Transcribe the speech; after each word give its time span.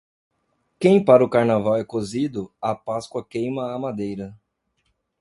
Quem 0.79 1.05
para 1.05 1.23
o 1.23 1.29
Carnaval 1.29 1.75
é 1.77 1.83
cozido, 1.83 2.51
a 2.59 2.73
Páscoa 2.73 3.23
queima 3.23 3.71
a 3.71 3.77
madeira. 3.77 4.35